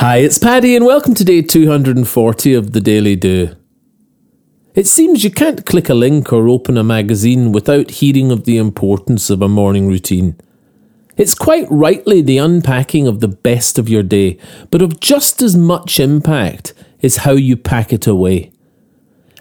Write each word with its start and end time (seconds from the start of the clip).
Hi, 0.00 0.18
it's 0.18 0.38
Paddy, 0.38 0.76
and 0.76 0.86
welcome 0.86 1.12
to 1.14 1.24
day 1.24 1.42
240 1.42 2.54
of 2.54 2.72
the 2.72 2.80
Daily 2.80 3.16
Do. 3.16 3.56
It 4.76 4.86
seems 4.86 5.24
you 5.24 5.30
can't 5.32 5.66
click 5.66 5.88
a 5.88 5.94
link 5.94 6.32
or 6.32 6.48
open 6.48 6.78
a 6.78 6.84
magazine 6.84 7.50
without 7.50 7.90
hearing 7.90 8.30
of 8.30 8.44
the 8.44 8.58
importance 8.58 9.28
of 9.28 9.42
a 9.42 9.48
morning 9.48 9.88
routine. 9.88 10.36
It's 11.16 11.34
quite 11.34 11.66
rightly 11.68 12.22
the 12.22 12.38
unpacking 12.38 13.08
of 13.08 13.18
the 13.18 13.26
best 13.26 13.76
of 13.76 13.88
your 13.88 14.04
day, 14.04 14.38
but 14.70 14.82
of 14.82 15.00
just 15.00 15.42
as 15.42 15.56
much 15.56 15.98
impact 15.98 16.74
is 17.00 17.16
how 17.16 17.32
you 17.32 17.56
pack 17.56 17.92
it 17.92 18.06
away. 18.06 18.52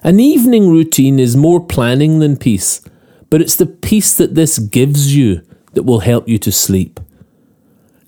An 0.01 0.19
evening 0.19 0.71
routine 0.71 1.19
is 1.19 1.37
more 1.37 1.63
planning 1.63 2.17
than 2.17 2.35
peace, 2.35 2.81
but 3.29 3.41
it's 3.41 3.55
the 3.55 3.67
peace 3.67 4.15
that 4.15 4.33
this 4.33 4.57
gives 4.57 5.15
you 5.15 5.43
that 5.73 5.83
will 5.83 5.99
help 5.99 6.27
you 6.27 6.39
to 6.39 6.51
sleep. 6.51 6.99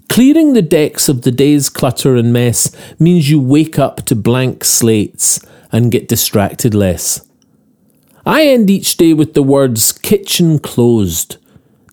Clearing 0.10 0.54
the 0.54 0.64
decks 0.64 1.07
of 1.07 1.21
the 1.21 1.32
day's 1.32 1.70
clutter 1.70 2.16
and 2.16 2.34
mess 2.34 2.75
means 2.98 3.30
you 3.30 3.39
wake 3.39 3.78
up 3.78 4.04
to 4.07 4.16
blank 4.16 4.66
slates 4.66 5.39
and 5.71 5.92
get 5.92 6.07
distracted 6.07 6.74
less. 6.74 7.25
I 8.25 8.47
end 8.47 8.71
each 8.71 8.97
day 8.97 9.14
with 9.14 9.36
the 9.36 9.43
words 9.43 9.92
kitchen 9.92 10.57
closed. 10.60 11.38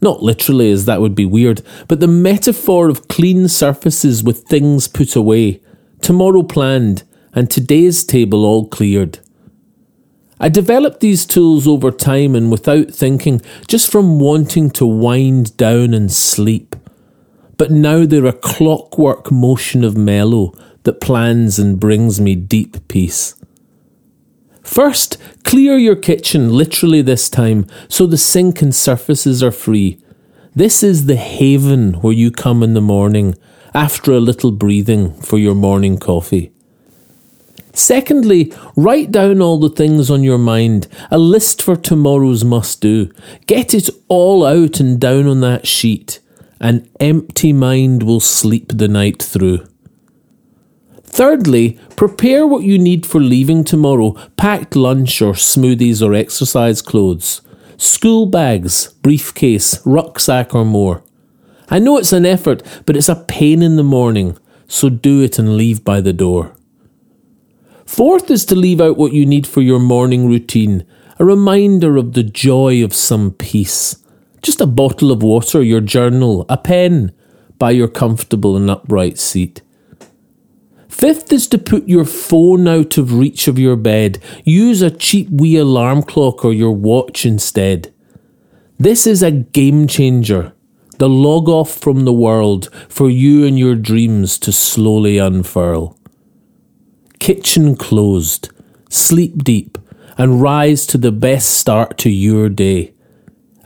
Not 0.00 0.23
literally, 0.23 0.70
as 0.70 0.87
that 0.87 1.02
would 1.02 1.14
be 1.14 1.26
weird, 1.26 1.62
but 1.88 2.00
the 2.00 2.09
metaphor 2.09 2.88
of 2.88 3.06
clean 3.06 3.48
surfaces 3.48 4.24
with 4.24 4.45
things 4.45 4.88
put 4.88 5.14
away, 5.14 5.60
tomorrow 6.01 6.42
planned, 6.42 7.02
and 7.34 7.51
today's 7.51 8.02
table 8.02 8.46
all 8.46 8.66
cleared. 8.66 9.18
I 10.40 10.48
developed 10.48 11.01
these 11.01 11.26
tools 11.26 11.68
over 11.68 11.90
time 11.90 12.34
and 12.34 12.51
without 12.51 12.90
thinking, 12.90 13.42
just 13.68 13.92
from 13.92 14.18
wanting 14.18 14.70
to 14.73 14.87
wind 14.87 15.56
down 15.56 15.92
and 15.92 16.10
sleep 16.10 16.76
but 17.56 17.70
now 17.70 18.05
they're 18.05 18.27
a 18.27 18.33
clockwork 18.33 19.30
motion 19.30 19.84
of 19.84 19.96
mellow 19.96 20.52
that 20.83 21.01
plans 21.01 21.59
and 21.59 21.80
brings 21.80 22.20
me 22.20 22.34
deep 22.34 22.87
peace. 22.88 23.34
First, 24.63 25.16
clear 25.45 25.76
your 25.79 25.96
kitchen 25.96 26.51
literally 26.51 27.02
this 27.02 27.30
time 27.30 27.66
so 27.88 28.07
the 28.07 28.18
sink 28.18 28.63
and 28.63 28.74
surfaces 28.74 29.43
are 29.43 29.52
free. 29.52 30.01
This 30.54 30.82
is 30.82 31.07
the 31.07 31.16
haven 31.16 31.95
where 31.95 32.13
you 32.13 32.30
come 32.30 32.63
in 32.63 32.74
the 32.74 32.80
morning 32.80 33.35
after 33.74 34.13
a 34.13 34.20
little 34.20 34.51
breathing 34.51 35.13
for 35.20 35.38
your 35.38 35.54
morning 35.54 35.98
coffee. 35.98 36.51
Secondly, 37.73 38.52
write 38.74 39.13
down 39.13 39.43
all 39.43 39.59
the 39.59 39.68
things 39.68 40.10
on 40.10 40.23
your 40.23 40.38
mind, 40.38 40.88
a 41.10 41.18
list 41.18 41.60
for 41.60 41.76
tomorrow's 41.76 42.43
must 42.43 42.80
do. 42.80 43.13
Get 43.46 43.74
it 43.74 43.91
all 44.09 44.46
out 44.46 44.80
and 44.80 44.98
down 44.98 45.26
on 45.26 45.41
that 45.43 45.66
sheet. 45.66 46.20
An 46.60 46.88
empty 47.01 47.52
mind 47.52 48.02
will 48.02 48.21
sleep 48.21 48.73
the 48.74 48.88
night 48.88 49.23
through. 49.23 49.66
Thirdly, 51.02 51.79
prepare 51.96 52.46
what 52.46 52.63
you 52.63 52.79
need 52.79 53.04
for 53.04 53.21
leaving 53.21 53.63
tomorrow 53.63 54.13
packed 54.37 54.74
lunch 54.74 55.21
or 55.21 55.32
smoothies 55.32 56.07
or 56.07 56.15
exercise 56.15 56.80
clothes, 56.80 57.43
school 57.76 58.26
bags, 58.26 58.93
briefcase, 59.02 59.80
rucksack, 59.85 60.54
or 60.54 60.65
more. 60.65 61.02
I 61.68 61.79
know 61.79 61.98
it's 61.98 62.13
an 62.13 62.26
effort, 62.26 62.63
but 62.87 62.96
it's 62.96 63.09
a 63.09 63.24
pain 63.29 63.63
in 63.63 63.76
the 63.76 63.82
morning, 63.82 64.38
so 64.66 64.88
do 64.88 65.22
it 65.22 65.38
and 65.38 65.56
leave 65.56 65.84
by 65.84 66.00
the 66.00 66.12
door. 66.12 66.54
Fourth 67.84 68.31
is 68.31 68.44
to 68.47 68.54
leave 68.54 68.81
out 68.81 68.97
what 68.97 69.12
you 69.12 69.26
need 69.26 69.47
for 69.47 69.60
your 69.60 69.78
morning 69.78 70.28
routine, 70.28 70.87
a 71.19 71.25
reminder 71.25 71.97
of 71.97 72.15
the 72.15 72.22
joy 72.22 72.82
of 72.82 72.94
some 72.94 73.32
peace 73.32 74.03
just 74.42 74.60
a 74.60 74.66
bottle 74.66 75.10
of 75.10 75.22
water, 75.22 75.62
your 75.62 75.81
journal, 75.81 76.47
a 76.48 76.56
pen 76.56 77.12
by 77.59 77.70
your 77.70 77.88
comfortable 77.88 78.56
and 78.56 78.70
upright 78.70 79.19
seat. 79.19 79.62
Fifth 80.88 81.32
is 81.32 81.47
to 81.48 81.59
put 81.59 81.88
your 81.88 82.04
phone 82.04 82.66
out 82.66 82.97
of 82.97 83.19
reach 83.19 83.48
of 83.48 83.59
your 83.59 83.76
bed. 83.76 84.19
Use 84.44 84.81
a 84.81 84.91
cheap 84.91 85.28
wee 85.31 85.56
alarm 85.56 86.03
clock 86.03 86.44
or 86.44 86.53
your 86.53 86.72
watch 86.72 87.26
instead. 87.26 87.92
This 88.78 89.06
is 89.06 89.22
a 89.22 89.30
game 89.30 89.86
changer. 89.86 90.53
The 90.98 91.08
log 91.08 91.48
off 91.48 91.70
from 91.70 92.04
the 92.04 92.12
world 92.12 92.70
for 92.88 93.10
you 93.10 93.44
and 93.44 93.58
your 93.58 93.74
dreams 93.74 94.38
to 94.38 94.53
slowly 94.53 95.18
unfurl. 95.18 95.98
Kitchen 97.18 97.76
closed. 97.76 98.48
Sleep 98.88 99.44
deep 99.44 99.76
and 100.16 100.41
rise 100.41 100.86
to 100.86 100.97
the 100.97 101.12
best 101.12 101.50
start 101.50 101.98
to 101.98 102.10
your 102.10 102.48
day 102.48 102.94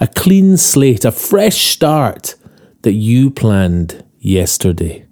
a 0.00 0.08
clean 0.08 0.56
slate, 0.56 1.04
a 1.04 1.12
fresh 1.12 1.70
start 1.70 2.34
that 2.82 2.94
you 2.94 3.30
planned 3.30 4.04
yesterday. 4.18 5.06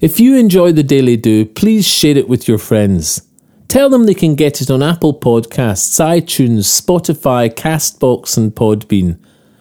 If 0.00 0.20
you 0.20 0.36
enjoy 0.36 0.72
the 0.72 0.82
Daily 0.82 1.16
Do, 1.16 1.46
please 1.46 1.86
share 1.86 2.18
it 2.18 2.28
with 2.28 2.48
your 2.48 2.58
friends. 2.58 3.22
Tell 3.68 3.88
them 3.88 4.04
they 4.04 4.12
can 4.14 4.34
get 4.34 4.60
it 4.60 4.70
on 4.70 4.82
Apple 4.82 5.18
Podcasts, 5.18 5.98
iTunes, 6.00 6.80
Spotify, 6.80 7.54
Castbox, 7.54 8.36
and 8.36 8.54
Podbean. 8.54 9.18